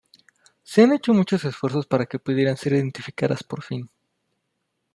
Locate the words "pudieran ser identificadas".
2.17-3.43